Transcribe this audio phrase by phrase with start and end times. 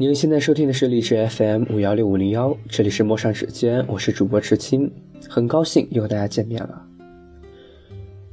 [0.00, 4.88] 您现在收听的是荔枝 FM 五幺六五零幺，这里是陌上指尖，我是主播池青，
[5.28, 6.86] 很高兴又和大家见面了。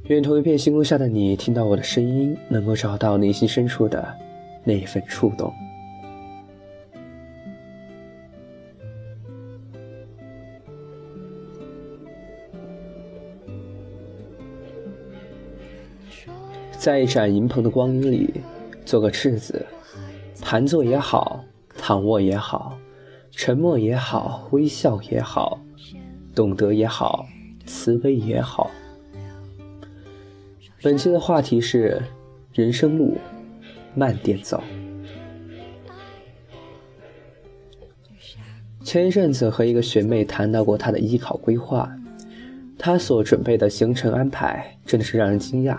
[0.04, 4.06] 愿同一片星空下的你，听到我的声音，能够找到内心深处的
[4.62, 5.52] 那一份触动。
[16.78, 18.34] 在一盏银棚的光阴里，
[18.84, 19.66] 做个赤子，
[20.40, 21.44] 盘坐也好。
[21.88, 22.76] 躺卧也好，
[23.30, 25.60] 沉默也好，微笑也好，
[26.34, 27.24] 懂得也好，
[27.64, 28.68] 慈悲也好。
[30.82, 32.02] 本期的话题是：
[32.52, 33.16] 人生路，
[33.94, 34.60] 慢点走。
[38.82, 41.88] 前一阵子和一个学妹谈到过她的艺考规划，
[42.76, 45.78] 她所准备的行程安排真的是让人惊讶。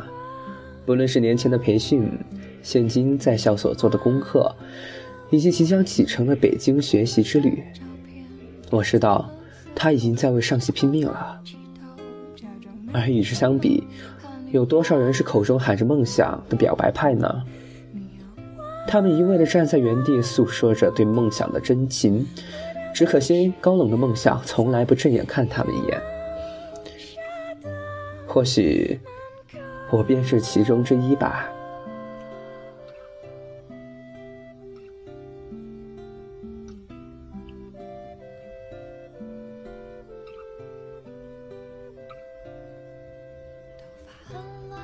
[0.86, 2.10] 不论是年前的培训，
[2.64, 4.56] 现今在校所做的功课。
[5.30, 7.64] 以及即将启程的北京学习之旅，
[8.70, 9.30] 我知道
[9.76, 11.42] 他已经在为上戏拼命了。
[12.94, 13.84] 而与之相比，
[14.52, 17.44] 有多少人是口中喊着梦想的表白派呢？
[18.88, 22.26] 他们一味地站在原地诉说着对梦想的真情，
[22.94, 26.02] 只可惜高冷的梦想从来不正眼看他们一眼。
[28.26, 28.98] 或许，
[29.92, 31.50] 我便是其中之一吧。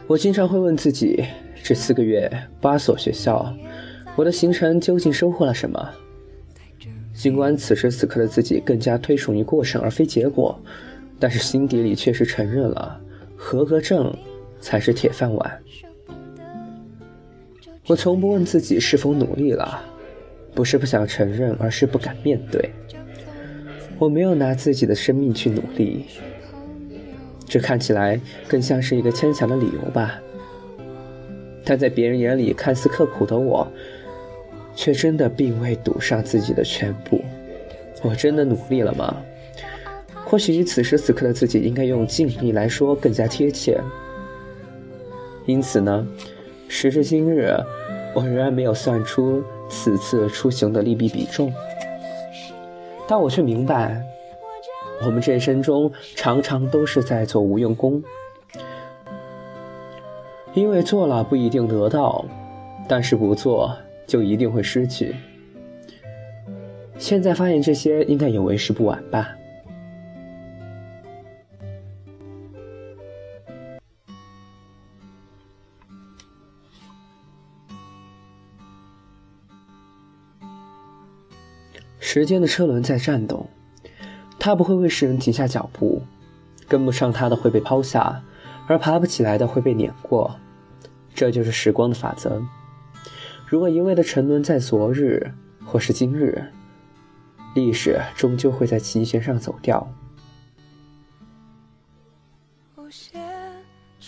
[0.06, 1.24] 我经常会问自己：
[1.64, 3.54] 这四个月八所学校，
[4.16, 5.90] 我的行程究竟收获了什么？
[7.14, 10.60] 尽管此时此刻的自己更加推崇于过程而非结果，
[11.20, 13.00] 但是心底里确实承认了，
[13.36, 14.14] 合格证
[14.60, 15.60] 才是铁饭碗。
[17.88, 19.82] 我从不问自己是否努力了，
[20.54, 22.70] 不是不想承认，而是不敢面对。
[24.00, 26.06] 我没有拿自己的生命去努力。
[27.48, 30.20] 这看起来更像是一个牵强的理由吧，
[31.64, 33.68] 但在别人眼里看似刻苦的我，
[34.76, 37.22] 却真的并未赌上自己的全部。
[38.02, 39.16] 我真的努力了吗？
[40.26, 43.80] 或许此时此刻的自己应该用尽力来说更加贴切。
[45.46, 46.08] 因此呢，
[46.68, 47.54] 时至今日，
[48.16, 51.54] 我仍然没有算出此次出行的利弊比重，
[53.08, 54.02] 但我却明白。
[55.06, 58.02] 我们这一生中常常都是在做无用功，
[60.54, 62.24] 因为做了不一定得到，
[62.88, 63.76] 但是不做
[64.08, 65.14] 就一定会失去。
[66.98, 69.36] 现在发现这些，应该也为时不晚吧。
[82.00, 83.46] 时间的车轮在颤动。
[84.44, 86.02] 他不会为世人停下脚步，
[86.68, 88.22] 跟不上他的会被抛下，
[88.68, 90.36] 而爬不起来的会被碾过，
[91.16, 92.44] 这就是时光的法则。
[93.48, 95.32] 如果一味的沉沦在昨日
[95.66, 96.44] 或是今日，
[97.56, 99.88] 历史终究会在琴弦上走掉。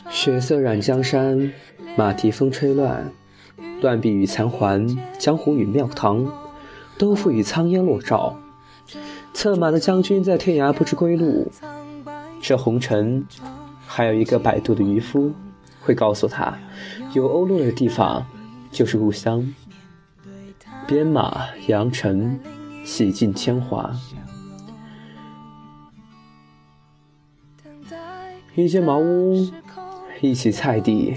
[0.10, 1.54] 血色染江山，
[1.96, 3.10] 马蹄风吹乱，
[3.80, 4.86] 断壁与残环，
[5.18, 6.30] 江湖与庙堂，
[6.98, 8.38] 都付与苍烟落照。
[9.46, 11.48] 策马的将军在天涯不知归路，
[12.42, 13.24] 这红尘
[13.86, 15.32] 还有一个摆渡的渔夫，
[15.82, 16.58] 会告诉他，
[17.14, 18.26] 有鸥落的地方
[18.72, 19.54] 就是故乡。
[20.88, 22.40] 鞭马扬尘，
[22.84, 23.96] 洗尽铅华。
[28.56, 29.48] 一间茅屋，
[30.22, 31.14] 一起菜地，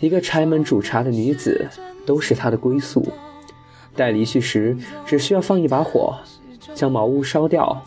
[0.00, 1.68] 一个柴门煮茶的女子，
[2.06, 3.06] 都是他的归宿。
[3.94, 4.74] 待离去时，
[5.04, 6.18] 只需要放一把火。
[6.74, 7.82] 将茅屋烧掉，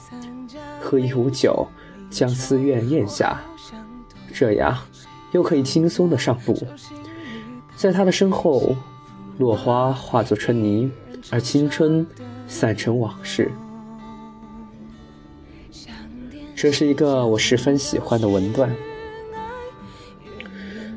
[0.79, 1.67] 喝一壶酒，
[2.09, 3.41] 将私怨咽下，
[4.33, 4.77] 这样
[5.31, 6.55] 又可以轻松的上路。
[7.75, 8.75] 在他的身后，
[9.37, 10.91] 落花化作春泥，
[11.29, 12.05] 而青春
[12.47, 13.51] 散成往事。
[16.55, 18.73] 这是一个我十分喜欢的文段。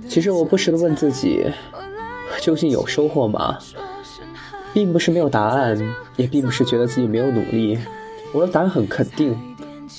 [0.09, 1.45] 其实我不时的问自己，
[2.41, 3.59] 究竟有收获吗？
[4.79, 5.77] 并不是没有答案，
[6.15, 7.77] 也并不是觉得自己没有努力。
[8.33, 9.37] 我的答案很肯定，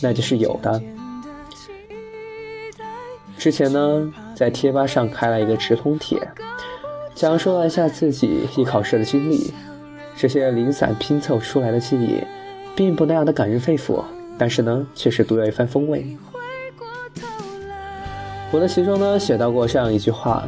[0.01, 0.81] 那就是有的。
[3.37, 6.17] 之前呢，在贴吧上开了一个直通帖，
[7.13, 9.53] 讲述了一下自己艺考试的经历。
[10.15, 12.23] 这些零散拼凑出来的记忆，
[12.73, 14.01] 并不那样的感人肺腑，
[14.37, 16.05] 但是呢，却是独有一番风味。
[18.49, 20.47] 我的其中呢，写到过这样一句话，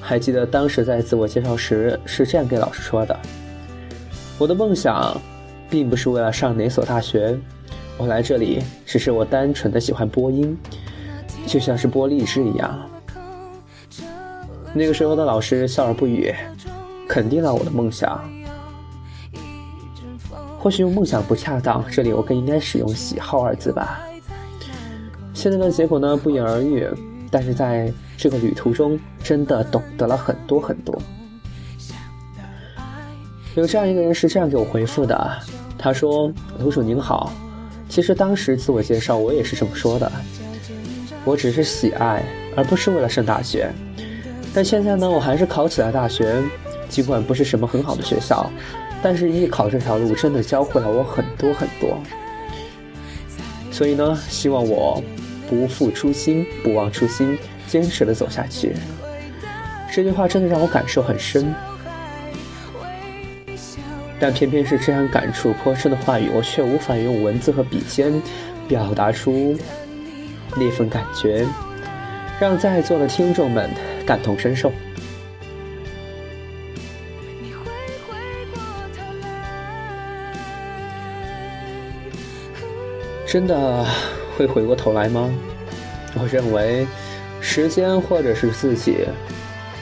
[0.00, 3.16] 还记得当时在自我介绍时是这样给老师说的。
[4.40, 5.20] 我的梦想，
[5.68, 7.38] 并不是为了上哪所大学，
[7.98, 10.56] 我来这里只是我单纯的喜欢播音，
[11.46, 12.88] 就像是播荔枝一样。
[14.72, 16.34] 那个时候的老师笑而不语，
[17.06, 18.18] 肯定了我的梦想。
[20.58, 24.00] 或许用梦想不恰当，这里我更应该使用喜好二字吧。
[25.34, 26.88] 现在的结果呢，不言而喻。
[27.30, 30.98] 但是在这个旅途中，真的懂得了很多很多。
[33.54, 35.38] 有这样一个人是这样给我回复的，
[35.76, 37.32] 他说：“楼主您好，
[37.88, 40.10] 其实当时自我介绍我也是这么说的，
[41.24, 42.22] 我只是喜爱，
[42.56, 43.70] 而不是为了上大学。
[44.54, 46.42] 但现在呢，我还是考起了大学，
[46.88, 48.50] 尽管不是什么很好的学校，
[49.02, 51.98] 但是艺考这条路真的教会了我很多很多。
[53.70, 55.02] 所以呢，希望我。”
[55.50, 57.36] 不负初心，不忘初心，
[57.66, 58.72] 坚持的走下去。
[59.92, 61.52] 这句话真的让我感受很深，
[64.20, 68.12] 但偏偏是这样感触颇深的话语，我却无法用文字和笔尖
[68.68, 69.56] 表达出
[70.56, 71.46] 那份感觉，
[72.38, 73.70] 让在座的听众们
[74.04, 74.70] 感同身受。
[83.26, 83.86] 真的。
[84.36, 85.30] 会回过头来吗？
[86.14, 86.86] 我认为，
[87.42, 89.06] 时间或者是自己，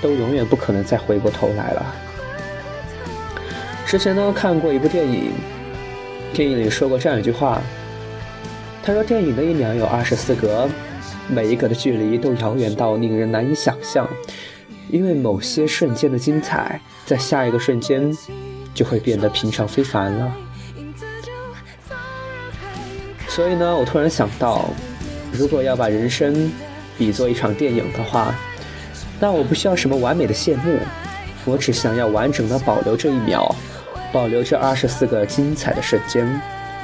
[0.03, 1.95] 都永远不可能再回过头来了。
[3.89, 5.33] 之前呢看过一部电影，
[6.35, 7.59] 电影里说过这样一句话，
[8.83, 10.69] 他说电影的一秒有二十四格，
[11.27, 14.07] 每一格的距离都遥远到令人难以想象，
[14.91, 18.15] 因为某些瞬间的精彩，在下一个瞬间
[18.75, 20.37] 就会变得平常非凡了。
[23.27, 24.69] 所以呢，我突然想到，
[25.33, 26.53] 如果要把人生
[26.99, 28.35] 比作一场电影的话，
[29.19, 30.79] 那我不需要什么完美的谢幕，
[31.47, 33.55] 我只想要完整的保留这一秒，
[34.13, 36.27] 保留这二十四个精彩的瞬间，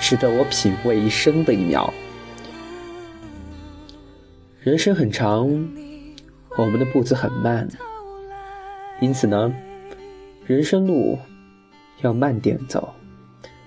[0.00, 1.92] 值得我品味一生的一秒。
[4.60, 5.48] 人生很长，
[6.56, 7.68] 我们的步子很慢，
[9.00, 9.52] 因此呢，
[10.46, 11.18] 人生路
[12.02, 12.92] 要慢点走，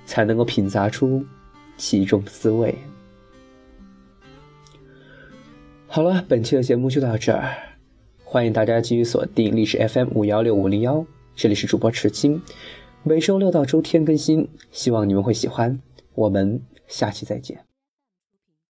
[0.05, 1.25] 才能够品杂出。
[1.79, 2.75] 其中的滋味。
[5.85, 7.55] 好了，本期的节目就到这儿，
[8.23, 11.05] 欢迎大家继续锁定历史 FM 五幺六五零幺，
[11.35, 12.41] 这里是主播池青，
[13.07, 15.79] 每周六到周天更新，希望你们会喜欢，
[16.13, 17.66] 我们下期再见。